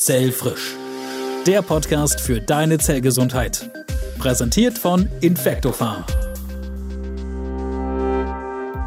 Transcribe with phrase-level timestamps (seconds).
[0.00, 0.76] Zellfrisch.
[1.46, 3.70] Der Podcast für deine Zellgesundheit.
[4.18, 6.04] Präsentiert von Infectopharm.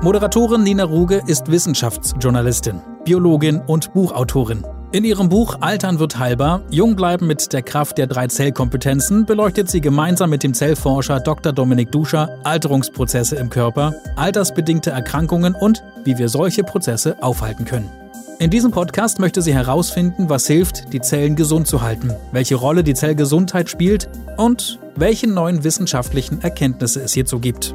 [0.01, 4.65] Moderatorin Nina Ruge ist Wissenschaftsjournalistin, Biologin und Buchautorin.
[4.91, 9.69] In ihrem Buch Altern wird heilbar, Jung bleiben mit der Kraft der drei Zellkompetenzen beleuchtet
[9.69, 11.53] sie gemeinsam mit dem Zellforscher Dr.
[11.53, 18.02] Dominik Duscher Alterungsprozesse im Körper, altersbedingte Erkrankungen und wie wir solche Prozesse aufhalten können.
[18.43, 22.83] In diesem Podcast möchte sie herausfinden, was hilft, die Zellen gesund zu halten, welche Rolle
[22.83, 27.73] die Zellgesundheit spielt und welche neuen wissenschaftlichen Erkenntnisse es hierzu gibt.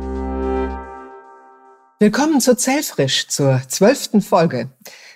[1.98, 4.68] Willkommen zu Zellfrisch, zur zwölften Folge.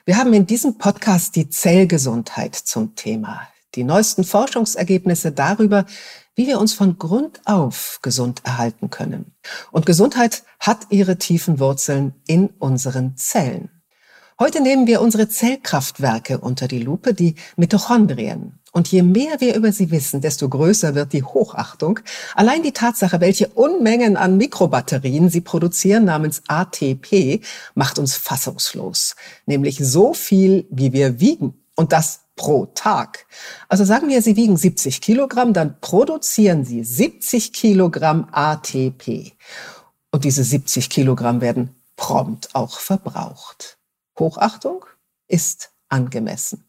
[0.07, 3.43] Wir haben in diesem Podcast die Zellgesundheit zum Thema.
[3.75, 5.85] Die neuesten Forschungsergebnisse darüber,
[6.35, 9.35] wie wir uns von Grund auf gesund erhalten können.
[9.71, 13.82] Und Gesundheit hat ihre tiefen Wurzeln in unseren Zellen.
[14.43, 18.59] Heute nehmen wir unsere Zellkraftwerke unter die Lupe, die Mitochondrien.
[18.73, 22.01] Und je mehr wir über sie wissen, desto größer wird die Hochachtung.
[22.35, 27.41] Allein die Tatsache, welche Unmengen an Mikrobatterien sie produzieren, namens ATP,
[27.77, 29.15] macht uns fassungslos.
[29.47, 31.63] Nämlich so viel, wie wir wiegen.
[31.77, 33.27] Und das pro Tag.
[33.69, 39.35] Also sagen wir, Sie wiegen 70 Kilogramm, dann produzieren Sie 70 Kilogramm ATP.
[40.11, 43.79] Und diese 70 Kilogramm werden prompt auch verbraucht.
[44.19, 44.85] Hochachtung
[45.29, 46.65] ist angemessen.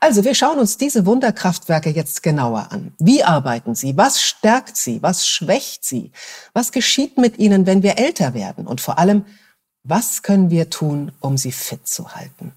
[0.00, 2.94] Also wir schauen uns diese Wunderkraftwerke jetzt genauer an.
[2.98, 3.96] Wie arbeiten sie?
[3.96, 5.02] Was stärkt sie?
[5.02, 6.12] Was schwächt sie?
[6.54, 8.66] Was geschieht mit ihnen, wenn wir älter werden?
[8.66, 9.26] Und vor allem,
[9.84, 12.52] was können wir tun, um sie fit zu halten?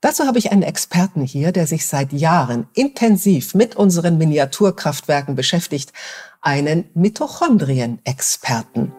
[0.00, 5.92] Dazu habe ich einen Experten hier, der sich seit Jahren intensiv mit unseren Miniaturkraftwerken beschäftigt,
[6.40, 8.92] einen Mitochondrien-Experten.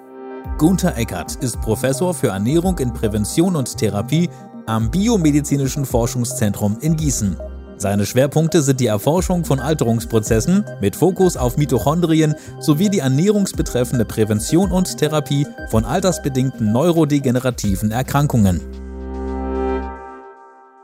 [0.61, 4.29] Gunther Eckert ist Professor für Ernährung in Prävention und Therapie
[4.67, 7.35] am Biomedizinischen Forschungszentrum in Gießen.
[7.77, 14.71] Seine Schwerpunkte sind die Erforschung von Alterungsprozessen mit Fokus auf Mitochondrien sowie die ernährungsbetreffende Prävention
[14.71, 18.61] und Therapie von altersbedingten neurodegenerativen Erkrankungen.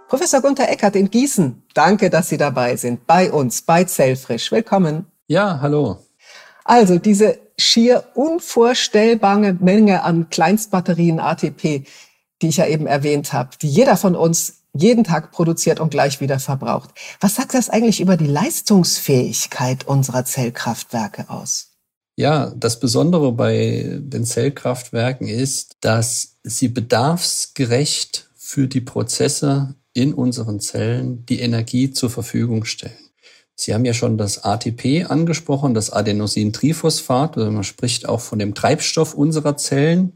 [0.07, 4.51] Professor Gunther Eckert in Gießen, danke, dass Sie dabei sind, bei uns, bei Zellfrisch.
[4.51, 5.05] Willkommen.
[5.27, 5.99] Ja, hallo.
[6.63, 11.85] Also diese schier unvorstellbare Menge an Kleinstbatterien ATP,
[12.41, 16.21] die ich ja eben erwähnt habe, die jeder von uns jeden Tag produziert und gleich
[16.21, 16.91] wieder verbraucht.
[17.19, 21.71] Was sagt das eigentlich über die Leistungsfähigkeit unserer Zellkraftwerke aus?
[22.15, 30.59] Ja, das Besondere bei den Zellkraftwerken ist, dass sie bedarfsgerecht für die Prozesse in unseren
[30.59, 33.06] Zellen die Energie zur Verfügung stellen.
[33.59, 37.37] Sie haben ja schon das ATP angesprochen, das Adenosintriphosphat.
[37.37, 40.13] Also man spricht auch von dem Treibstoff unserer Zellen.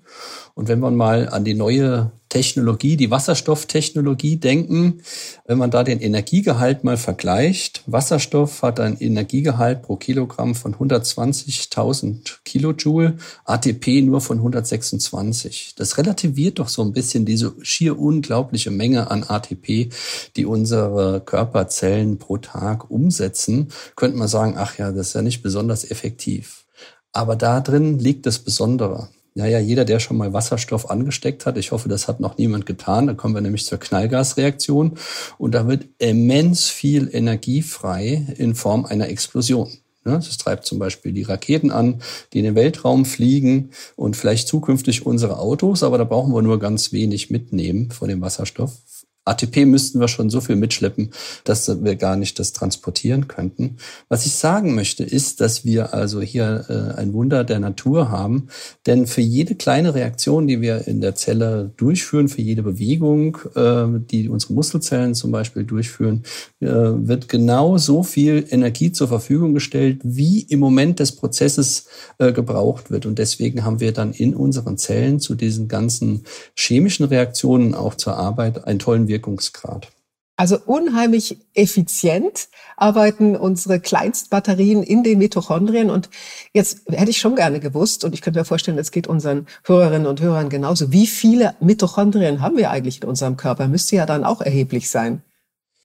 [0.56, 5.02] Und wenn man mal an die neue Technologie, die Wasserstofftechnologie denken,
[5.46, 12.38] wenn man da den Energiegehalt mal vergleicht, Wasserstoff hat ein Energiegehalt pro Kilogramm von 120.000
[12.46, 15.76] Kilojoule, ATP nur von 126.
[15.76, 19.90] Das relativiert doch so ein bisschen diese schier unglaubliche Menge an ATP,
[20.38, 23.74] die unsere Körperzellen pro Tag umsetzen.
[23.98, 26.66] Könnte man sagen, ach ja, das ist ja nicht besonders effektiv.
[27.12, 29.10] Aber da drin liegt das Besondere.
[29.34, 32.66] Ja, ja, jeder, der schon mal Wasserstoff angesteckt hat, ich hoffe, das hat noch niemand
[32.66, 34.98] getan, da kommen wir nämlich zur Knallgasreaktion
[35.38, 39.70] und da wird immens viel Energie frei in Form einer Explosion.
[40.04, 42.02] Das treibt zum Beispiel die Raketen an,
[42.34, 46.60] die in den Weltraum fliegen und vielleicht zukünftig unsere Autos, aber da brauchen wir nur
[46.60, 48.74] ganz wenig mitnehmen von dem Wasserstoff.
[49.24, 51.12] ATP müssten wir schon so viel mitschleppen,
[51.44, 53.78] dass wir gar nicht das transportieren könnten.
[54.10, 58.48] Was ich sagen möchte, ist, dass wir also hier äh, ein Wunder der Natur haben.
[58.88, 64.00] Denn für jede kleine Reaktion, die wir in der Zelle durchführen, für jede Bewegung, äh,
[64.10, 66.24] die unsere Muskelzellen zum Beispiel durchführen,
[66.60, 71.86] äh, wird genau so viel Energie zur Verfügung gestellt, wie im Moment des Prozesses
[72.18, 73.06] äh, gebraucht wird.
[73.06, 76.24] Und deswegen haben wir dann in unseren Zellen zu diesen ganzen
[76.56, 79.92] chemischen Reaktionen auch zur Arbeit einen tollen Wirkungsgrad.
[80.38, 85.92] Also unheimlich effizient arbeiten unsere Kleinstbatterien in den Mitochondrien.
[85.92, 86.10] Und
[86.52, 90.08] jetzt hätte ich schon gerne gewusst, und ich könnte mir vorstellen, es geht unseren Hörerinnen
[90.08, 90.92] und Hörern genauso.
[90.92, 93.68] Wie viele Mitochondrien haben wir eigentlich in unserem Körper?
[93.68, 95.22] Müsste ja dann auch erheblich sein.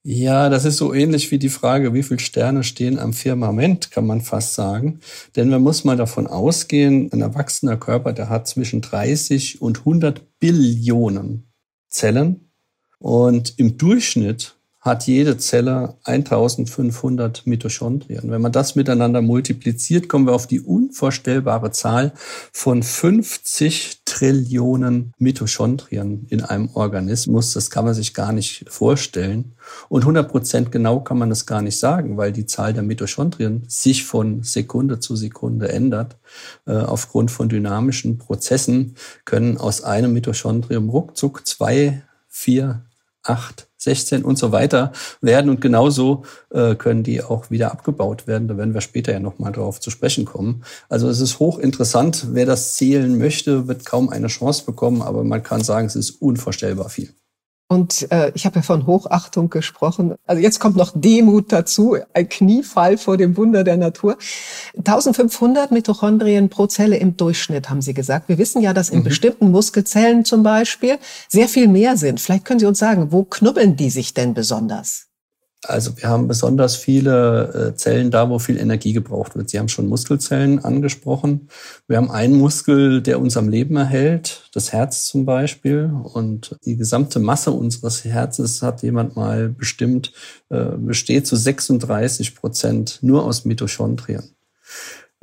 [0.01, 4.07] Ja, das ist so ähnlich wie die Frage, wie viele Sterne stehen am Firmament, kann
[4.07, 5.01] man fast sagen.
[5.35, 10.39] Denn man muss mal davon ausgehen, ein erwachsener Körper, der hat zwischen 30 und 100
[10.39, 11.51] Billionen
[11.89, 12.46] Zellen
[12.99, 14.57] und im Durchschnitt
[14.87, 18.31] hat jede Zelle 1500 Mitochondrien.
[18.31, 22.13] Wenn man das miteinander multipliziert, kommen wir auf die unvorstellbare Zahl
[22.53, 27.53] von 50 Trillionen Mitochondrien in einem Organismus.
[27.53, 29.55] Das kann man sich gar nicht vorstellen.
[29.89, 33.65] Und 100 Prozent genau kann man das gar nicht sagen, weil die Zahl der Mitochondrien
[33.67, 36.15] sich von Sekunde zu Sekunde ändert.
[36.65, 38.95] Äh, aufgrund von dynamischen Prozessen
[39.25, 42.86] können aus einem Mitochondrium ruckzuck zwei, vier,
[43.27, 44.91] acht 16 und so weiter
[45.21, 45.49] werden.
[45.49, 48.47] Und genauso äh, können die auch wieder abgebaut werden.
[48.47, 50.63] Da werden wir später ja nochmal darauf zu sprechen kommen.
[50.89, 52.27] Also es ist hochinteressant.
[52.31, 55.01] Wer das zählen möchte, wird kaum eine Chance bekommen.
[55.01, 57.13] Aber man kann sagen, es ist unvorstellbar viel.
[57.69, 60.15] Und äh, ich habe ja von Hochachtung gesprochen.
[60.25, 64.17] Also jetzt kommt noch Demut dazu, ein Kniefall vor dem Wunder der Natur.
[64.77, 68.29] 1500 Mitochondrien pro Zelle im Durchschnitt, haben Sie gesagt.
[68.29, 69.03] Wir wissen ja, dass in mhm.
[69.03, 70.97] bestimmten Muskelzellen zum Beispiel
[71.27, 72.21] sehr viel mehr sind.
[72.21, 75.06] Vielleicht können Sie uns sagen, wo knubbeln die sich denn besonders?
[75.63, 79.49] Also wir haben besonders viele äh, Zellen da, wo viel Energie gebraucht wird.
[79.49, 81.49] Sie haben schon Muskelzellen angesprochen.
[81.87, 85.91] Wir haben einen Muskel, der uns am Leben erhält, das Herz zum Beispiel.
[86.13, 90.13] Und die gesamte Masse unseres Herzes hat jemand mal bestimmt,
[90.49, 94.36] äh, besteht zu 36 Prozent nur aus Mitochondrien.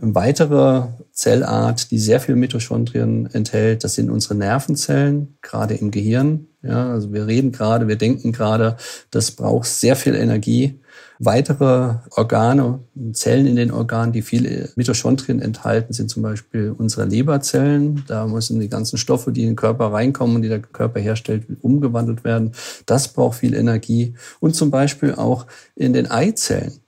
[0.03, 6.49] Eine weitere Zellart, die sehr viel Mitochondrien enthält, das sind unsere Nervenzellen, gerade im Gehirn.
[6.63, 8.77] Ja, also wir reden gerade, wir denken gerade,
[9.11, 10.81] das braucht sehr viel Energie.
[11.21, 12.81] Weitere Organe,
[13.13, 18.03] Zellen in den Organen, die viel Mitochondrien enthalten, sind zum Beispiel unsere Leberzellen.
[18.09, 21.45] Da müssen die ganzen Stoffe, die in den Körper reinkommen und die der Körper herstellt,
[21.63, 22.53] umgewandelt werden.
[22.87, 24.15] Das braucht viel Energie.
[24.41, 25.47] Und zum Beispiel auch
[25.77, 26.81] in den Eizellen.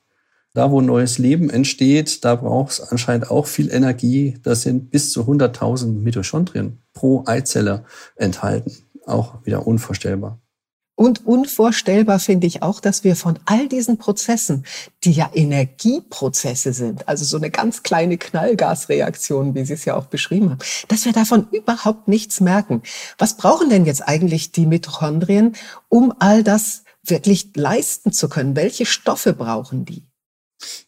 [0.57, 4.39] Da, wo neues Leben entsteht, da braucht es anscheinend auch viel Energie.
[4.43, 7.85] Da sind bis zu 100.000 Mitochondrien pro Eizelle
[8.17, 8.73] enthalten.
[9.05, 10.41] Auch wieder unvorstellbar.
[10.95, 14.65] Und unvorstellbar finde ich auch, dass wir von all diesen Prozessen,
[15.05, 20.07] die ja Energieprozesse sind, also so eine ganz kleine Knallgasreaktion, wie Sie es ja auch
[20.07, 22.81] beschrieben haben, dass wir davon überhaupt nichts merken.
[23.19, 25.55] Was brauchen denn jetzt eigentlich die Mitochondrien,
[25.91, 28.57] um all das wirklich leisten zu können?
[28.57, 30.06] Welche Stoffe brauchen die?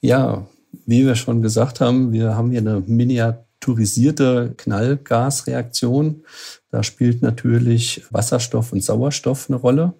[0.00, 0.46] Ja,
[0.86, 6.24] wie wir schon gesagt haben, wir haben hier eine miniaturisierte Knallgasreaktion.
[6.70, 9.94] Da spielt natürlich Wasserstoff und Sauerstoff eine Rolle.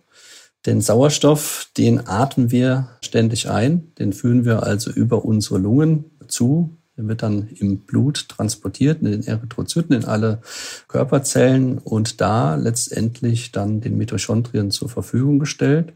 [0.67, 6.77] Den Sauerstoff, den atmen wir ständig ein, den führen wir also über unsere Lungen zu.
[6.97, 10.43] Der wird dann im Blut transportiert, in den Erythrozyten, in alle
[10.89, 15.93] Körperzellen und da letztendlich dann den Mitochondrien zur Verfügung gestellt.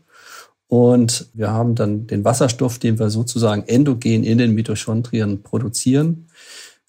[0.72, 6.28] Und wir haben dann den Wasserstoff, den wir sozusagen endogen in den Mitochondrien produzieren,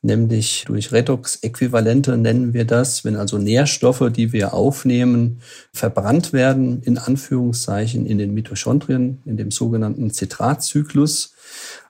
[0.02, 5.42] nämlich durch Redox-Äquivalente nennen wir das, wenn also Nährstoffe, die wir aufnehmen,
[5.74, 11.34] verbrannt werden, in Anführungszeichen, in den Mitochondrien, in dem sogenannten Zitratzyklus.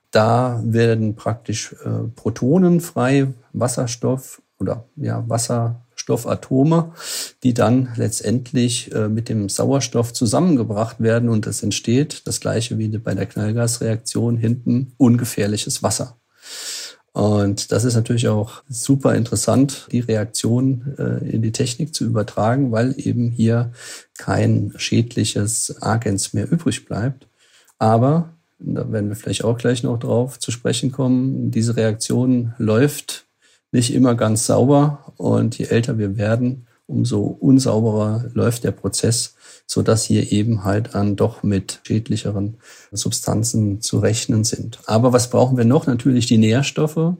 [0.09, 6.91] Da werden praktisch äh, Protonen frei, Wasserstoff oder ja, Wasser, Stoffatome,
[7.43, 12.89] die dann letztendlich äh, mit dem Sauerstoff zusammengebracht werden und es entsteht das gleiche wie
[12.89, 16.17] bei der Knallgasreaktion hinten ungefährliches Wasser.
[17.13, 22.73] Und das ist natürlich auch super interessant, die Reaktion äh, in die Technik zu übertragen,
[22.73, 23.71] weil eben hier
[24.17, 27.27] kein schädliches Agens mehr übrig bleibt.
[27.79, 33.25] Aber, da werden wir vielleicht auch gleich noch drauf zu sprechen kommen, diese Reaktion läuft
[33.73, 39.35] nicht immer ganz sauber und je älter wir werden, umso unsauberer läuft der Prozess,
[39.65, 42.57] so dass hier eben halt an doch mit schädlicheren
[42.91, 44.79] Substanzen zu rechnen sind.
[44.85, 45.87] Aber was brauchen wir noch?
[45.87, 47.15] Natürlich die Nährstoffe.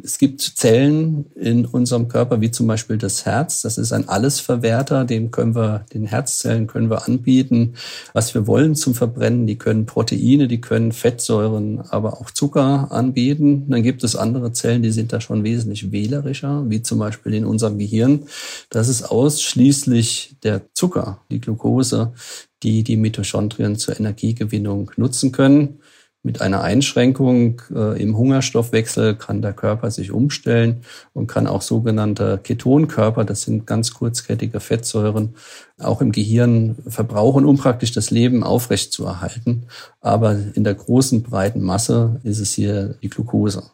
[0.00, 3.60] Es gibt Zellen in unserem Körper, wie zum Beispiel das Herz.
[3.60, 5.04] Das ist ein Allesverwerter.
[5.04, 7.74] Den können wir, den Herzzellen können wir anbieten,
[8.14, 9.46] was wir wollen zum Verbrennen.
[9.46, 13.68] Die können Proteine, die können Fettsäuren, aber auch Zucker anbieten.
[13.68, 17.44] Dann gibt es andere Zellen, die sind da schon wesentlich wählerischer, wie zum Beispiel in
[17.44, 18.24] unserem Gehirn.
[18.70, 22.14] Das ist ausschließlich der Zucker, die Glucose,
[22.62, 25.80] die die Mitochondrien zur Energiegewinnung nutzen können.
[26.24, 30.82] Mit einer Einschränkung äh, im Hungerstoffwechsel kann der Körper sich umstellen
[31.14, 35.34] und kann auch sogenannte Ketonkörper, das sind ganz kurzkettige Fettsäuren,
[35.80, 39.66] auch im Gehirn verbrauchen, um praktisch das Leben aufrechtzuerhalten.
[40.00, 43.64] Aber in der großen, breiten Masse ist es hier die Glucose.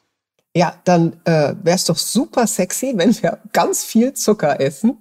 [0.56, 4.96] Ja, dann äh, wäre es doch super sexy, wenn wir ganz viel Zucker essen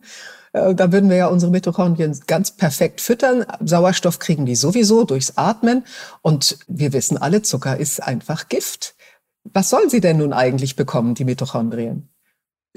[0.73, 3.45] da würden wir ja unsere Mitochondrien ganz perfekt füttern.
[3.63, 5.83] Sauerstoff kriegen die sowieso durchs Atmen.
[6.21, 8.95] Und wir wissen alle, Zucker ist einfach Gift.
[9.43, 12.09] Was sollen sie denn nun eigentlich bekommen, die Mitochondrien?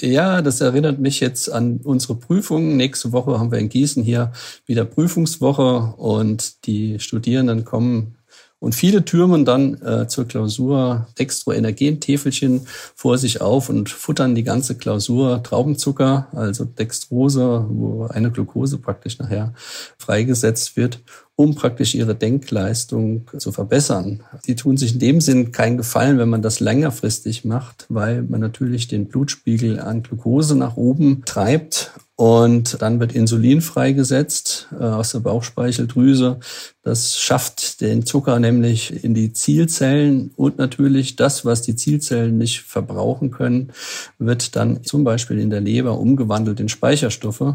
[0.01, 2.77] Ja, das erinnert mich jetzt an unsere Prüfungen.
[2.77, 4.33] Nächste Woche haben wir in Gießen hier
[4.65, 8.17] wieder Prüfungswoche und die Studierenden kommen
[8.61, 14.77] und viele türmen dann äh, zur Klausur Dextroenergen-Täfelchen vor sich auf und futtern die ganze
[14.77, 15.43] Klausur.
[15.43, 19.55] Traubenzucker, also Dextrose, wo eine Glucose praktisch nachher
[19.97, 21.01] freigesetzt wird,
[21.41, 24.23] um praktisch ihre Denkleistung zu verbessern.
[24.47, 28.41] Die tun sich in dem Sinn keinen Gefallen, wenn man das längerfristig macht, weil man
[28.41, 35.13] natürlich den Blutspiegel an Glucose nach oben treibt und dann wird Insulin freigesetzt äh, aus
[35.13, 36.41] der Bauchspeicheldrüse.
[36.83, 42.61] Das schafft den Zucker nämlich in die Zielzellen und natürlich das, was die Zielzellen nicht
[42.61, 43.73] verbrauchen können,
[44.19, 47.55] wird dann zum Beispiel in der Leber umgewandelt in Speicherstoffe.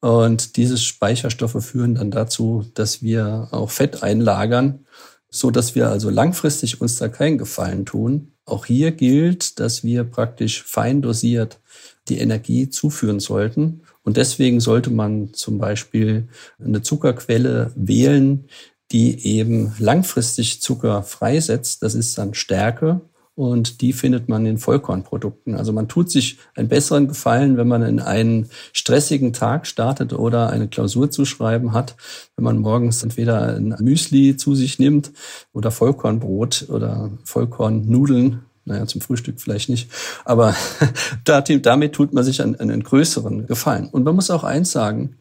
[0.00, 4.86] Und diese Speicherstoffe führen dann dazu, dass wir auch Fett einlagern,
[5.28, 8.32] so dass wir also langfristig uns da keinen Gefallen tun.
[8.44, 11.60] Auch hier gilt, dass wir praktisch fein dosiert
[12.08, 16.28] die Energie zuführen sollten und deswegen sollte man zum Beispiel
[16.58, 18.48] eine Zuckerquelle wählen,
[18.90, 21.82] die eben langfristig Zucker freisetzt.
[21.82, 23.02] Das ist dann Stärke
[23.38, 25.54] und die findet man in Vollkornprodukten.
[25.54, 30.50] Also man tut sich einen besseren Gefallen, wenn man in einen stressigen Tag startet oder
[30.50, 31.94] eine Klausur zu schreiben hat,
[32.34, 35.12] wenn man morgens entweder ein Müsli zu sich nimmt
[35.52, 39.88] oder Vollkornbrot oder Vollkornnudeln naja, zum Frühstück vielleicht nicht.
[40.24, 40.56] Aber
[41.24, 43.88] damit tut man sich einen, einen größeren Gefallen.
[43.88, 45.16] Und man muss auch eins sagen,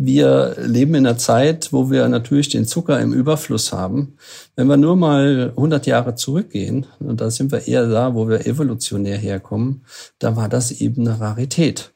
[0.00, 4.16] wir leben in einer Zeit, wo wir natürlich den Zucker im Überfluss haben.
[4.54, 8.46] Wenn wir nur mal 100 Jahre zurückgehen, und da sind wir eher da, wo wir
[8.46, 9.84] evolutionär herkommen,
[10.20, 11.94] da war das eben eine Rarität.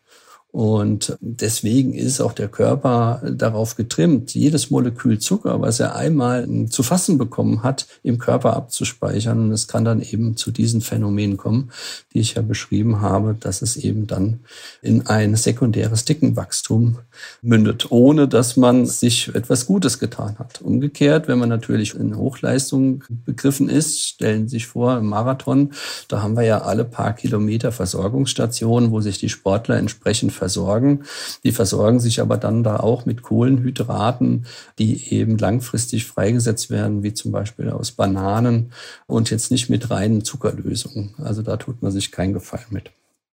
[0.52, 6.82] Und deswegen ist auch der Körper darauf getrimmt, jedes Molekül Zucker, was er einmal zu
[6.82, 9.38] fassen bekommen hat, im Körper abzuspeichern.
[9.38, 11.70] Und es kann dann eben zu diesen Phänomenen kommen,
[12.12, 14.40] die ich ja beschrieben habe, dass es eben dann
[14.82, 16.98] in ein sekundäres Dickenwachstum
[17.40, 20.60] mündet, ohne dass man sich etwas Gutes getan hat.
[20.60, 25.72] Umgekehrt, wenn man natürlich in Hochleistung begriffen ist, stellen Sie sich vor, im Marathon,
[26.08, 31.04] da haben wir ja alle paar Kilometer Versorgungsstationen, wo sich die Sportler entsprechend versorgen.
[31.44, 34.46] Die versorgen sich aber dann da auch mit Kohlenhydraten,
[34.76, 38.72] die eben langfristig freigesetzt werden, wie zum Beispiel aus Bananen
[39.06, 41.14] und jetzt nicht mit reinen Zuckerlösungen.
[41.18, 42.90] Also da tut man sich keinen Gefallen mit.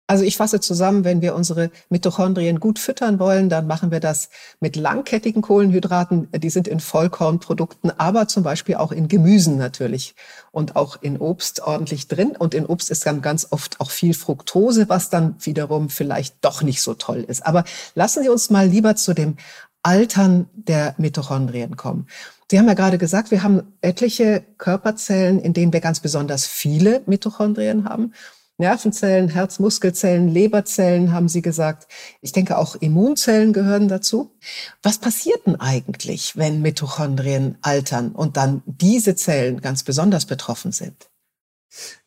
[0.10, 4.30] Also ich fasse zusammen, wenn wir unsere Mitochondrien gut füttern wollen, dann machen wir das
[4.62, 6.30] mit langkettigen Kohlenhydraten.
[6.32, 10.16] Die sind in Vollkornprodukten, aber zum Beispiel auch in Gemüsen natürlich
[10.52, 12.38] und auch in Obst ordentlich drin.
[12.38, 16.62] Und in Obst ist dann ganz oft auch viel Fructose, was dann wiederum vielleicht doch
[16.62, 17.46] nicht so toll ist.
[17.46, 19.36] Aber lassen Sie uns mal lieber zu dem
[19.84, 22.08] Altern der Mitochondrien kommen.
[22.50, 27.02] Sie haben ja gerade gesagt, wir haben etliche Körperzellen, in denen wir ganz besonders viele
[27.06, 28.14] Mitochondrien haben.
[28.60, 31.88] Nervenzellen, Herzmuskelzellen, Leberzellen, haben Sie gesagt.
[32.22, 34.36] Ich denke, auch Immunzellen gehören dazu.
[34.82, 41.10] Was passiert denn eigentlich, wenn Mitochondrien altern und dann diese Zellen ganz besonders betroffen sind?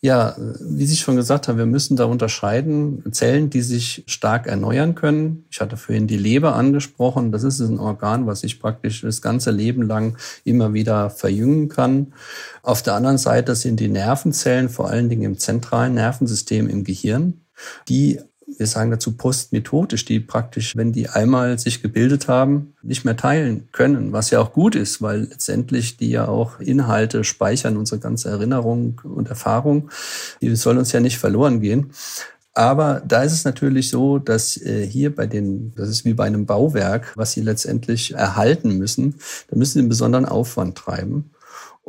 [0.01, 3.05] Ja, wie Sie schon gesagt haben, wir müssen da unterscheiden.
[3.13, 5.45] Zellen, die sich stark erneuern können.
[5.51, 7.33] Ich hatte vorhin die Leber angesprochen.
[7.33, 12.15] Das ist ein Organ, was sich praktisch das ganze Leben lang immer wieder verjüngen kann.
[12.63, 17.43] Auf der anderen Seite sind die Nervenzellen, vor allen Dingen im zentralen Nervensystem im Gehirn,
[17.89, 18.21] die
[18.59, 23.69] wir sagen dazu postmethodisch, die praktisch, wenn die einmal sich gebildet haben, nicht mehr teilen
[23.73, 28.29] können, was ja auch gut ist, weil letztendlich die ja auch Inhalte speichern, unsere ganze
[28.29, 29.91] Erinnerung und Erfahrung,
[30.41, 31.93] die soll uns ja nicht verloren gehen.
[32.53, 36.25] Aber da ist es natürlich so, dass äh, hier bei den, das ist wie bei
[36.25, 39.15] einem Bauwerk, was sie letztendlich erhalten müssen,
[39.49, 41.31] da müssen sie einen besonderen Aufwand treiben.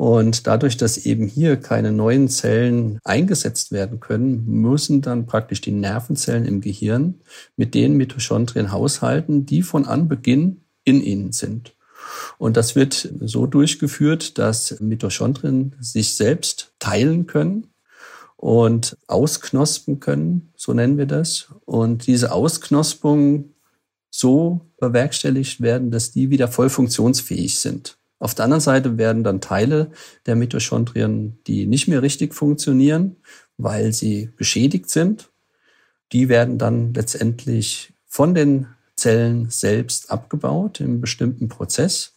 [0.02, 5.72] Und dadurch, dass eben hier keine neuen Zellen eingesetzt werden können, müssen dann praktisch die
[5.72, 7.22] Nervenzellen im Gehirn
[7.56, 11.76] mit den Mitochondrien haushalten, die von Anbeginn in ihnen sind.
[12.40, 17.68] Und das wird so durchgeführt, dass Mitochondrien sich selbst teilen können
[18.38, 21.54] und ausknospen können, so nennen wir das.
[21.66, 23.54] Und diese Ausknospung
[24.10, 28.01] so bewerkstelligt werden, dass die wieder voll funktionsfähig sind.
[28.22, 29.90] Auf der anderen Seite werden dann Teile
[30.28, 33.16] der Mitochondrien, die nicht mehr richtig funktionieren,
[33.58, 35.32] weil sie beschädigt sind,
[36.12, 42.14] die werden dann letztendlich von den Zellen selbst abgebaut im bestimmten Prozess.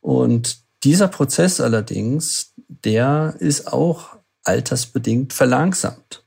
[0.00, 6.24] Und dieser Prozess allerdings, der ist auch altersbedingt verlangsamt,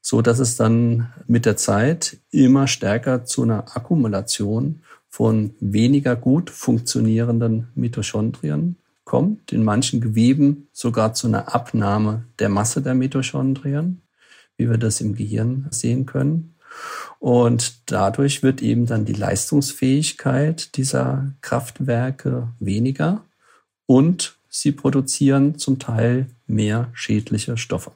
[0.00, 4.83] so dass es dann mit der Zeit immer stärker zu einer Akkumulation
[5.14, 12.82] von weniger gut funktionierenden Mitochondrien kommt, in manchen Geweben sogar zu einer Abnahme der Masse
[12.82, 14.02] der Mitochondrien,
[14.56, 16.56] wie wir das im Gehirn sehen können.
[17.20, 23.22] Und dadurch wird eben dann die Leistungsfähigkeit dieser Kraftwerke weniger
[23.86, 27.92] und sie produzieren zum Teil mehr schädliche Stoffe.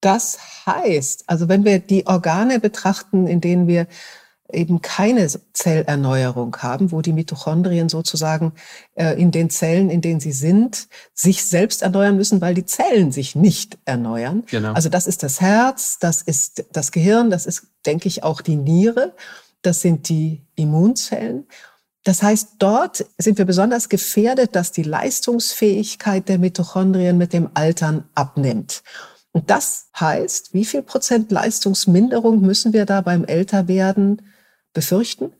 [0.00, 3.88] Das heißt, also wenn wir die Organe betrachten, in denen wir
[4.52, 8.52] eben keine Zellerneuerung haben, wo die Mitochondrien sozusagen
[8.94, 13.12] äh, in den Zellen, in denen sie sind, sich selbst erneuern müssen, weil die Zellen
[13.12, 14.44] sich nicht erneuern.
[14.46, 14.72] Genau.
[14.72, 18.56] Also das ist das Herz, das ist das Gehirn, das ist, denke ich, auch die
[18.56, 19.14] Niere,
[19.62, 21.46] das sind die Immunzellen.
[22.04, 28.08] Das heißt, dort sind wir besonders gefährdet, dass die Leistungsfähigkeit der Mitochondrien mit dem Altern
[28.14, 28.82] abnimmt.
[29.32, 34.22] Und das heißt, wie viel Prozent Leistungsminderung müssen wir da beim Älterwerden
[34.72, 35.32] befürchten?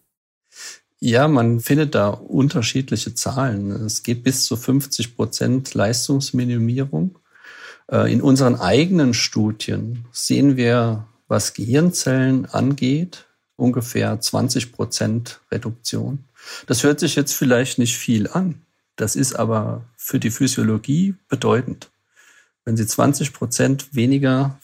[0.98, 3.70] Ja, man findet da unterschiedliche Zahlen.
[3.70, 7.18] Es geht bis zu 50 Prozent Leistungsminimierung.
[7.90, 16.24] Äh, in unseren eigenen Studien sehen wir, was Gehirnzellen angeht, ungefähr 20 Prozent Reduktion.
[16.66, 18.62] Das hört sich jetzt vielleicht nicht viel an.
[18.96, 21.90] Das ist aber für die Physiologie bedeutend.
[22.64, 24.58] Wenn Sie 20 Prozent weniger,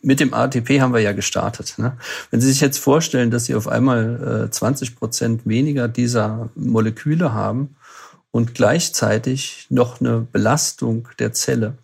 [0.00, 1.74] mit dem ATP haben wir ja gestartet.
[1.76, 1.96] Ne?
[2.30, 7.32] Wenn Sie sich jetzt vorstellen, dass Sie auf einmal 20 äh, Prozent weniger dieser Moleküle
[7.32, 7.76] haben
[8.30, 11.76] und gleichzeitig noch eine Belastung der Zelle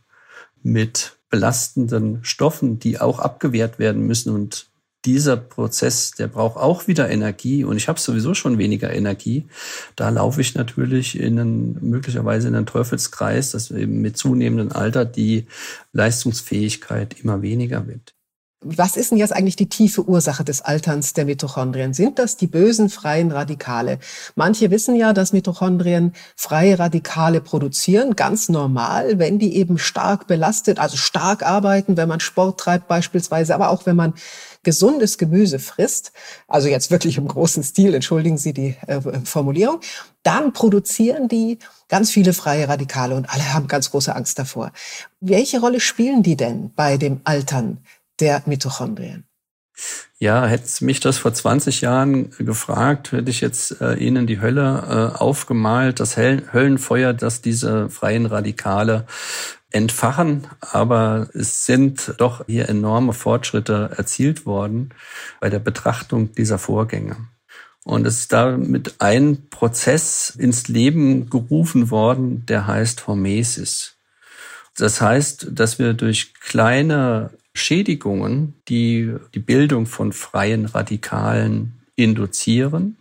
[0.63, 4.68] mit belastenden Stoffen, die auch abgewehrt werden müssen und
[5.09, 9.47] dieser Prozess, der braucht auch wieder Energie und ich habe sowieso schon weniger Energie.
[9.97, 15.07] Da laufe ich natürlich in einen, möglicherweise in einen Teufelskreis, dass eben mit zunehmendem Alter
[15.07, 15.47] die
[15.93, 18.18] Leistungsfähigkeit immer weniger wird.
[18.61, 21.95] Was ist denn jetzt eigentlich die tiefe Ursache des Alterns der Mitochondrien?
[21.95, 24.01] Sind das die bösen freien Radikale?
[24.35, 30.81] Manche wissen ja, dass Mitochondrien freie Radikale produzieren, ganz normal, wenn die eben stark belastet,
[30.81, 34.15] also stark arbeiten, wenn man Sport treibt beispielsweise, aber auch wenn man
[34.65, 36.11] gesundes Gemüse frisst,
[36.49, 39.81] also jetzt wirklich im großen Stil, entschuldigen Sie die äh, Formulierung,
[40.25, 44.73] dann produzieren die ganz viele freie Radikale und alle haben ganz große Angst davor.
[45.21, 47.79] Welche Rolle spielen die denn bei dem Altern
[48.21, 49.25] der Mitochondrien?
[50.19, 55.13] Ja, hätte mich das vor 20 Jahren gefragt, hätte ich jetzt äh, Ihnen die Hölle
[55.15, 59.07] äh, aufgemalt, das Höllenfeuer, das diese freien Radikale
[59.71, 60.49] entfachen.
[60.61, 64.91] Aber es sind doch hier enorme Fortschritte erzielt worden
[65.41, 67.17] bei der Betrachtung dieser Vorgänge.
[67.85, 73.95] Und es ist damit ein Prozess ins Leben gerufen worden, der heißt Hormesis.
[74.77, 82.97] Das heißt, dass wir durch kleine Schädigungen, die die Bildung von freien Radikalen induzieren,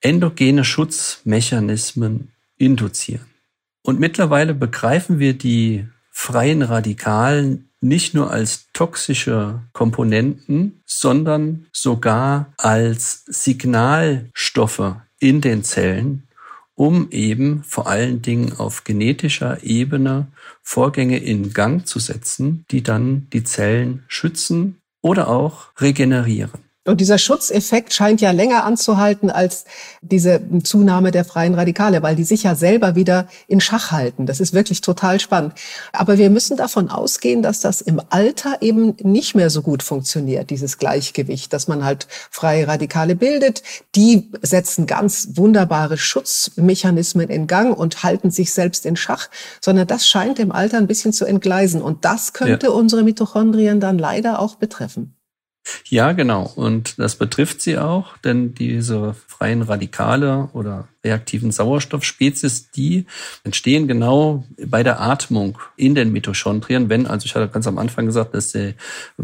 [0.00, 3.26] endogene Schutzmechanismen induzieren.
[3.82, 13.24] Und mittlerweile begreifen wir die freien Radikalen nicht nur als toxische Komponenten, sondern sogar als
[13.26, 16.28] Signalstoffe in den Zellen,
[16.74, 20.28] um eben vor allen Dingen auf genetischer Ebene
[20.62, 26.71] Vorgänge in Gang zu setzen, die dann die Zellen schützen oder auch regenerieren.
[26.84, 29.66] Und dieser Schutzeffekt scheint ja länger anzuhalten als
[30.00, 34.26] diese Zunahme der freien Radikale, weil die sich ja selber wieder in Schach halten.
[34.26, 35.52] Das ist wirklich total spannend.
[35.92, 40.50] Aber wir müssen davon ausgehen, dass das im Alter eben nicht mehr so gut funktioniert,
[40.50, 43.62] dieses Gleichgewicht, dass man halt freie Radikale bildet.
[43.94, 49.28] Die setzen ganz wunderbare Schutzmechanismen in Gang und halten sich selbst in Schach,
[49.60, 51.80] sondern das scheint im Alter ein bisschen zu entgleisen.
[51.80, 52.72] Und das könnte ja.
[52.72, 55.14] unsere Mitochondrien dann leider auch betreffen.
[55.88, 56.50] Ja, genau.
[56.56, 63.06] Und das betrifft sie auch, denn diese freien Radikale oder reaktiven Sauerstoffspezies, die
[63.44, 68.06] entstehen genau bei der Atmung in den Mitochondrien, wenn, also ich hatte ganz am Anfang
[68.06, 68.74] gesagt, dass die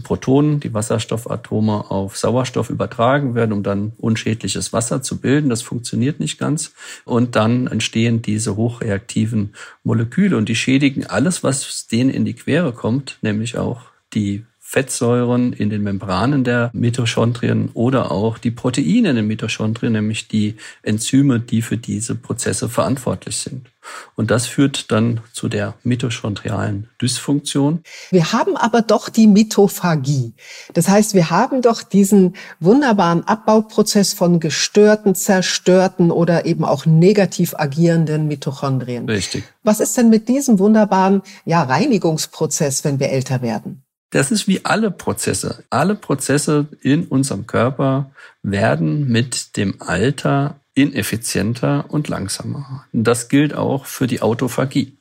[0.02, 5.50] Protonen, die Wasserstoffatome auf Sauerstoff übertragen werden, um dann unschädliches Wasser zu bilden.
[5.50, 6.72] Das funktioniert nicht ganz.
[7.04, 12.72] Und dann entstehen diese hochreaktiven Moleküle und die schädigen alles, was denen in die Quere
[12.72, 13.82] kommt, nämlich auch
[14.14, 20.28] die Fettsäuren in den Membranen der Mitochondrien oder auch die Proteine in den Mitochondrien, nämlich
[20.28, 23.70] die Enzyme, die für diese Prozesse verantwortlich sind.
[24.14, 27.80] Und das führt dann zu der mitochondrialen Dysfunktion.
[28.10, 30.34] Wir haben aber doch die Mitophagie.
[30.74, 37.54] Das heißt, wir haben doch diesen wunderbaren Abbauprozess von gestörten, zerstörten oder eben auch negativ
[37.56, 39.08] agierenden Mitochondrien.
[39.08, 39.44] Richtig.
[39.62, 43.82] Was ist denn mit diesem wunderbaren ja, Reinigungsprozess, wenn wir älter werden?
[44.10, 45.64] Das ist wie alle Prozesse.
[45.70, 48.10] Alle Prozesse in unserem Körper
[48.42, 52.86] werden mit dem Alter ineffizienter und langsamer.
[52.92, 54.98] Das gilt auch für die Autophagie.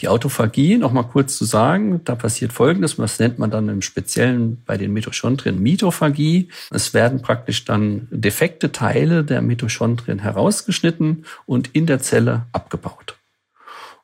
[0.00, 3.82] Die Autophagie, noch mal kurz zu sagen, da passiert Folgendes, was nennt man dann im
[3.82, 6.48] Speziellen bei den Mitochondrien Mitophagie.
[6.70, 13.16] Es werden praktisch dann defekte Teile der Mitochondrien herausgeschnitten und in der Zelle abgebaut.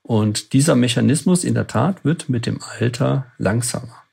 [0.02, 4.03] Und dieser Mechanismus in der Tat wird mit dem Alter langsamer.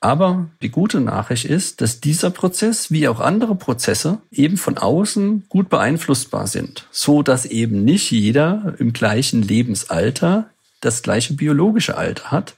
[0.00, 5.44] Aber die gute Nachricht ist, dass dieser Prozess, wie auch andere Prozesse, eben von außen
[5.48, 10.50] gut beeinflussbar sind, so dass eben nicht jeder im gleichen Lebensalter
[10.84, 12.54] das gleiche biologische Alter hat.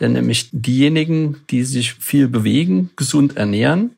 [0.00, 3.96] Denn nämlich diejenigen, die sich viel bewegen, gesund ernähren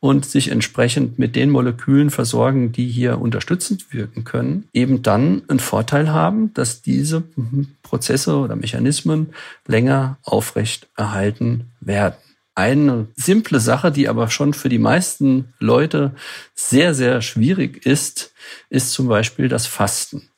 [0.00, 5.60] und sich entsprechend mit den Molekülen versorgen, die hier unterstützend wirken können, eben dann einen
[5.60, 7.24] Vorteil haben, dass diese
[7.82, 9.34] Prozesse oder Mechanismen
[9.66, 12.16] länger aufrecht erhalten werden.
[12.54, 16.14] Eine simple Sache, die aber schon für die meisten Leute
[16.54, 18.32] sehr, sehr schwierig ist,
[18.70, 20.30] ist zum Beispiel das Fasten.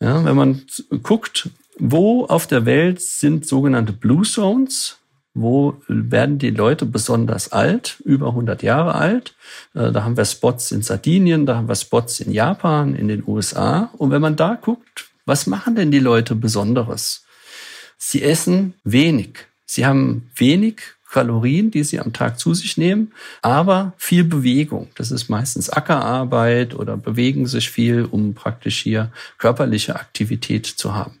[0.00, 0.62] Ja, wenn man
[1.02, 4.98] guckt, wo auf der Welt sind sogenannte Blue Zones,
[5.34, 9.34] wo werden die Leute besonders alt, über 100 Jahre alt.
[9.74, 13.24] Äh, da haben wir Spots in Sardinien, da haben wir Spots in Japan, in den
[13.26, 13.90] USA.
[13.98, 17.24] Und wenn man da guckt, was machen denn die Leute Besonderes?
[17.98, 19.46] Sie essen wenig.
[19.66, 24.88] Sie haben wenig Kalorien, die sie am Tag zu sich nehmen, aber viel Bewegung.
[24.96, 31.20] Das ist meistens Ackerarbeit oder bewegen sich viel, um praktisch hier körperliche Aktivität zu haben.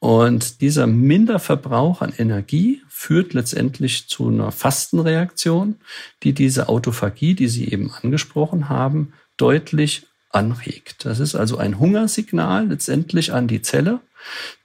[0.00, 5.76] Und dieser Minderverbrauch an Energie führt letztendlich zu einer Fastenreaktion,
[6.22, 11.04] die diese Autophagie, die Sie eben angesprochen haben, deutlich anregt.
[11.04, 14.00] Das ist also ein Hungersignal letztendlich an die Zelle,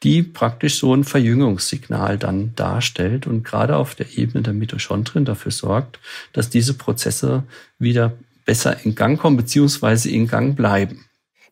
[0.04, 5.52] die praktisch so ein Verjüngungssignal dann darstellt und gerade auf der Ebene der Mitochondrien dafür
[5.52, 6.00] sorgt,
[6.34, 7.44] dass diese Prozesse
[7.80, 8.14] wieder
[8.46, 11.06] besser in Gang kommen beziehungsweise in Gang bleiben.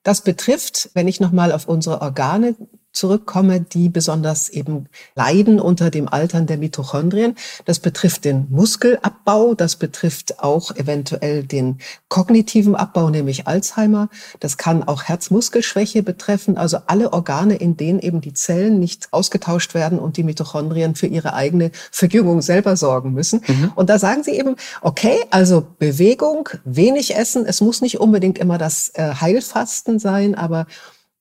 [0.03, 2.55] Das betrifft, wenn ich nochmal auf unsere Organe
[2.93, 7.35] zurückkomme, die besonders eben leiden unter dem Altern der Mitochondrien.
[7.65, 14.09] Das betrifft den Muskelabbau, das betrifft auch eventuell den kognitiven Abbau, nämlich Alzheimer.
[14.39, 19.73] Das kann auch Herzmuskelschwäche betreffen, also alle Organe, in denen eben die Zellen nicht ausgetauscht
[19.73, 23.41] werden und die Mitochondrien für ihre eigene Verjüngung selber sorgen müssen.
[23.47, 23.71] Mhm.
[23.75, 28.57] Und da sagen sie eben, okay, also Bewegung, wenig essen, es muss nicht unbedingt immer
[28.57, 30.65] das äh, Heilfasten sein, aber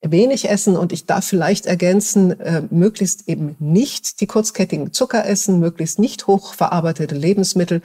[0.03, 5.61] wenig essen und ich darf vielleicht ergänzen, äh, möglichst eben nicht die kurzkettigen Zucker essen,
[5.61, 7.83] möglichst nicht hochverarbeitete Lebensmittel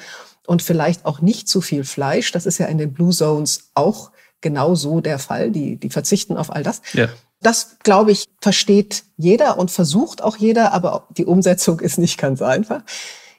[0.47, 2.31] und vielleicht auch nicht zu viel Fleisch.
[2.31, 5.51] Das ist ja in den Blue Zones auch genau so der Fall.
[5.51, 6.81] Die, die verzichten auf all das.
[6.93, 7.09] Ja.
[7.41, 12.41] Das, glaube ich, versteht jeder und versucht auch jeder, aber die Umsetzung ist nicht ganz
[12.41, 12.81] einfach.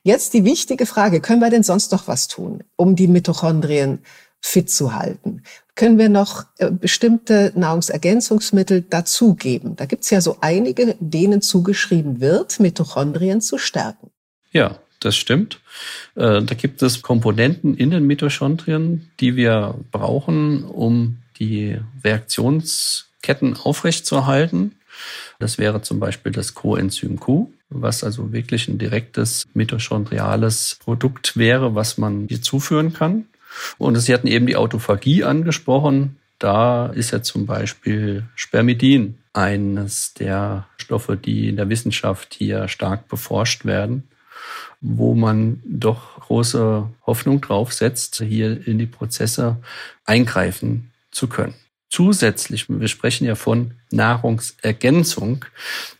[0.02, 4.04] Jetzt die wichtige Frage, können wir denn sonst noch was tun, um die Mitochondrien
[4.40, 5.42] fit zu halten?
[5.76, 9.76] Können wir noch äh, bestimmte Nahrungsergänzungsmittel dazugeben.
[9.76, 14.10] Da gibt es ja so einige, denen zugeschrieben wird, Mitochondrien zu stärken.
[14.50, 15.60] Ja, das stimmt.
[16.14, 24.76] Äh, da gibt es Komponenten in den Mitochondrien, die wir brauchen, um die Reaktionsketten aufrechtzuerhalten.
[25.38, 31.74] Das wäre zum Beispiel das Coenzym Q, was also wirklich ein direktes mitochondriales Produkt wäre,
[31.74, 33.26] was man hier zuführen kann.
[33.78, 36.16] Und Sie hatten eben die Autophagie angesprochen.
[36.38, 43.08] Da ist ja zum Beispiel Spermidin eines der Stoffe, die in der Wissenschaft hier stark
[43.08, 44.08] beforscht werden,
[44.80, 49.56] wo man doch große Hoffnung drauf setzt, hier in die Prozesse
[50.04, 51.54] eingreifen zu können.
[51.88, 55.44] Zusätzlich, wir sprechen ja von Nahrungsergänzung.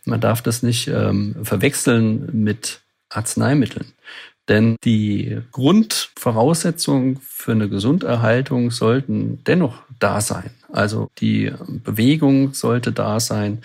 [0.05, 3.93] Man darf das nicht ähm, verwechseln mit Arzneimitteln.
[4.49, 10.51] Denn die Grundvoraussetzungen für eine Gesunderhaltung sollten dennoch da sein.
[10.71, 11.51] Also die
[11.83, 13.59] Bewegung sollte da sein,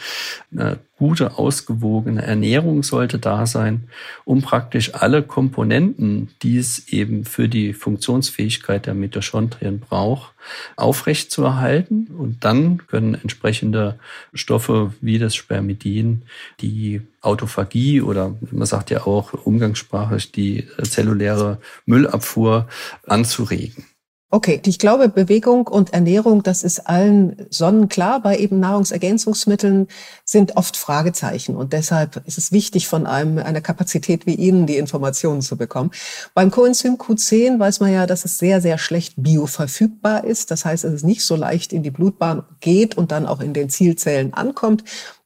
[0.53, 3.89] eine gute, ausgewogene Ernährung sollte da sein,
[4.25, 10.33] um praktisch alle Komponenten, die es eben für die Funktionsfähigkeit der Mitochondrien braucht,
[10.77, 12.07] aufrechtzuerhalten.
[12.17, 13.99] Und dann können entsprechende
[14.33, 16.23] Stoffe wie das Spermidin
[16.61, 22.69] die Autophagie oder man sagt ja auch umgangssprachlich die zelluläre Müllabfuhr
[23.09, 23.87] anzuregen.
[24.35, 28.23] Okay, ich glaube, Bewegung und Ernährung, das ist allen sonnenklar.
[28.23, 29.89] Bei eben Nahrungsergänzungsmitteln
[30.25, 31.55] sind oft Fragezeichen.
[31.55, 35.91] Und deshalb ist es wichtig, von einem, einer Kapazität wie Ihnen die Informationen zu bekommen.
[36.33, 40.51] Beim Coenzym Q10 weiß man ja, dass es sehr, sehr schlecht bioverfügbar ist.
[40.51, 43.53] Das heißt, es ist nicht so leicht in die Blutbahn geht und dann auch in
[43.53, 44.83] den Zielzellen ankommt.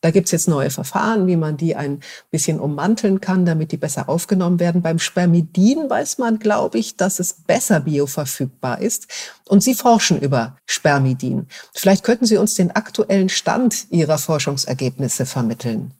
[0.06, 1.98] Da gibt's jetzt neue Verfahren, wie man die ein
[2.30, 4.80] bisschen ummanteln kann, damit die besser aufgenommen werden.
[4.80, 9.08] Beim Spermidin weiß man, glaube ich, dass es besser bioverfügbar ist.
[9.48, 11.48] Und Sie forschen über Spermidin.
[11.74, 15.90] Vielleicht könnten Sie uns den aktuellen Stand Ihrer Forschungsergebnisse vermitteln.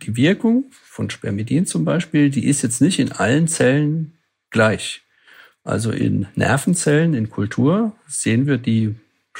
[0.00, 4.16] Die Wirkung von Spermidin zum Beispiel, die ist jetzt nicht in allen Zellen
[4.48, 5.02] gleich.
[5.62, 8.94] Also in Nervenzellen, in Kultur sehen wir die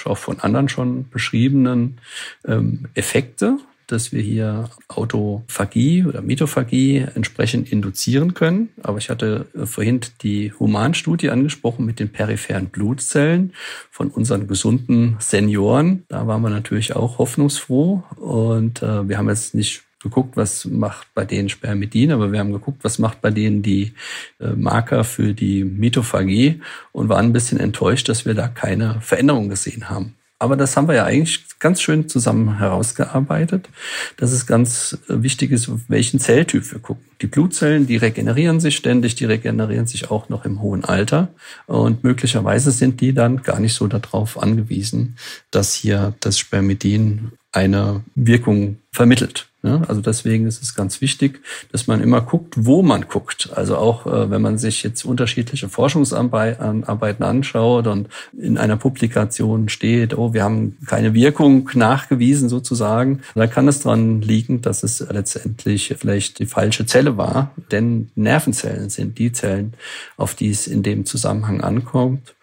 [0.04, 1.98] auch von anderen schon beschriebenen
[2.44, 8.70] ähm, Effekte dass wir hier Autophagie oder Mitophagie entsprechend induzieren können.
[8.82, 13.52] Aber ich hatte äh, vorhin die Humanstudie angesprochen mit den peripheren Blutzellen
[13.90, 16.04] von unseren gesunden Senioren.
[16.08, 21.08] Da waren wir natürlich auch hoffnungsfroh und äh, wir haben jetzt nicht geguckt, was macht
[21.14, 23.92] bei denen Spermidin, aber wir haben geguckt, was macht bei denen die
[24.40, 26.60] äh, Marker für die Mitophagie
[26.92, 30.14] und waren ein bisschen enttäuscht, dass wir da keine Veränderung gesehen haben.
[30.38, 33.70] Aber das haben wir ja eigentlich ganz schön zusammen herausgearbeitet,
[34.18, 37.04] dass es ganz äh, wichtig ist, welchen Zelltyp wir gucken.
[37.22, 41.28] Die Blutzellen, die regenerieren sich ständig, die regenerieren sich auch noch im hohen Alter.
[41.66, 45.16] Und möglicherweise sind die dann gar nicht so darauf angewiesen,
[45.50, 49.48] dass hier das Spermidin eine Wirkung vermittelt.
[49.66, 51.40] Ja, also deswegen ist es ganz wichtig,
[51.72, 53.50] dass man immer guckt, wo man guckt.
[53.54, 60.16] Also auch äh, wenn man sich jetzt unterschiedliche Forschungsarbeiten anschaut und in einer Publikation steht,
[60.16, 65.94] oh, wir haben keine Wirkung nachgewiesen sozusagen, da kann es dran liegen, dass es letztendlich
[65.98, 67.50] vielleicht die falsche Zelle war.
[67.70, 69.74] Denn Nervenzellen sind die Zellen,
[70.16, 72.34] auf die es in dem Zusammenhang ankommt.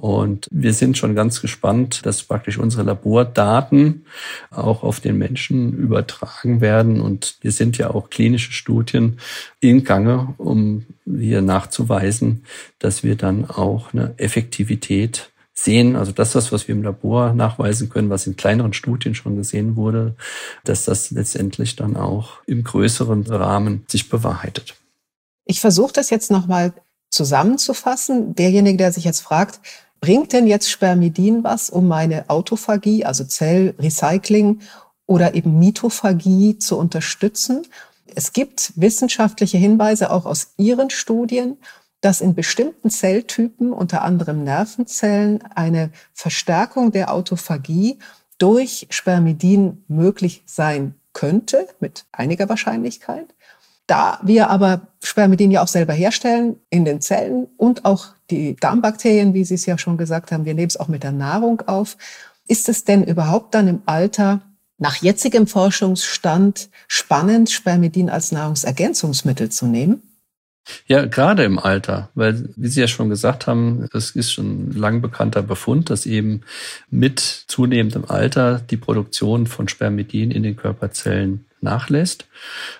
[0.00, 4.06] Und wir sind schon ganz gespannt, dass praktisch unsere Labordaten
[4.52, 7.00] auch auf den Menschen übertragen werden.
[7.00, 9.18] Und wir sind ja auch klinische Studien
[9.58, 12.44] in Gange, um hier nachzuweisen,
[12.78, 18.08] dass wir dann auch eine Effektivität sehen, also das, was wir im Labor nachweisen können,
[18.08, 20.14] was in kleineren Studien schon gesehen wurde,
[20.62, 24.76] dass das letztendlich dann auch im größeren Rahmen sich bewahrheitet.
[25.44, 26.72] Ich versuche das jetzt nochmal
[27.10, 28.36] zusammenzufassen.
[28.36, 29.60] Derjenige, der sich jetzt fragt,
[30.00, 34.60] Bringt denn jetzt Spermidin was, um meine Autophagie, also Zellrecycling
[35.06, 37.66] oder eben Mitophagie zu unterstützen?
[38.14, 41.58] Es gibt wissenschaftliche Hinweise auch aus Ihren Studien,
[42.00, 47.98] dass in bestimmten Zelltypen, unter anderem Nervenzellen, eine Verstärkung der Autophagie
[48.38, 53.34] durch Spermidin möglich sein könnte, mit einiger Wahrscheinlichkeit.
[53.88, 59.34] Da wir aber Spermidin ja auch selber herstellen in den Zellen und auch die Darmbakterien,
[59.34, 61.96] wie Sie es ja schon gesagt haben, wir nehmen es auch mit der Nahrung auf.
[62.46, 64.40] Ist es denn überhaupt dann im Alter
[64.78, 70.02] nach jetzigem Forschungsstand spannend, Spermidin als Nahrungsergänzungsmittel zu nehmen?
[70.86, 75.00] Ja, gerade im Alter, weil, wie Sie ja schon gesagt haben, das ist schon lang
[75.00, 76.42] bekannter Befund, dass eben
[76.90, 82.26] mit zunehmendem Alter die Produktion von Spermidin in den Körperzellen nachlässt.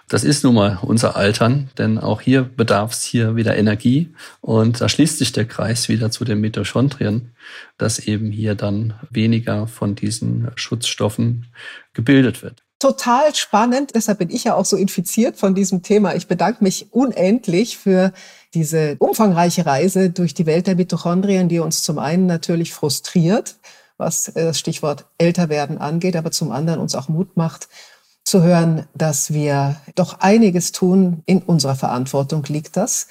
[0.09, 4.81] Das ist nun mal unser Altern, denn auch hier bedarf es hier wieder Energie und
[4.81, 7.33] da schließt sich der Kreis wieder zu den Mitochondrien,
[7.77, 11.47] dass eben hier dann weniger von diesen Schutzstoffen
[11.93, 12.63] gebildet wird.
[12.81, 16.15] Total spannend, deshalb bin ich ja auch so infiziert von diesem Thema.
[16.15, 18.13] Ich bedanke mich unendlich für
[18.55, 23.57] diese umfangreiche Reise durch die Welt der Mitochondrien, die uns zum einen natürlich frustriert,
[23.97, 27.69] was das Stichwort Älterwerden angeht, aber zum anderen uns auch Mut macht,
[28.29, 31.23] zu hören, dass wir doch einiges tun.
[31.25, 33.09] In unserer Verantwortung liegt das,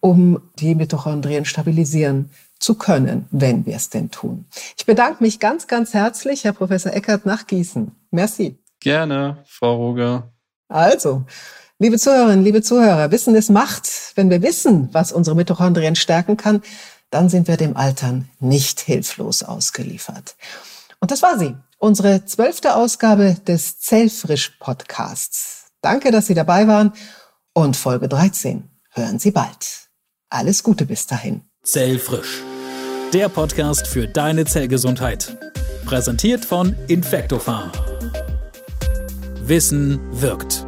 [0.00, 4.44] um die Mitochondrien stabilisieren zu können, wenn wir es denn tun.
[4.76, 7.92] Ich bedanke mich ganz, ganz herzlich, Herr Professor Eckert nach Gießen.
[8.10, 8.58] Merci.
[8.80, 10.32] Gerne, Frau Ruger.
[10.68, 11.24] Also,
[11.78, 13.88] liebe Zuhörerinnen, liebe Zuhörer, Wissen ist Macht.
[14.16, 16.62] Wenn wir wissen, was unsere Mitochondrien stärken kann,
[17.10, 20.36] dann sind wir dem Altern nicht hilflos ausgeliefert.
[21.00, 25.66] Und das war sie, unsere zwölfte Ausgabe des Zellfrisch Podcasts.
[25.80, 26.92] Danke, dass Sie dabei waren
[27.52, 29.88] und Folge 13 hören Sie bald.
[30.28, 31.42] Alles Gute bis dahin.
[31.62, 32.42] Zellfrisch.
[33.12, 35.36] Der Podcast für deine Zellgesundheit.
[35.86, 37.72] Präsentiert von Infectofarm.
[39.40, 40.67] Wissen wirkt.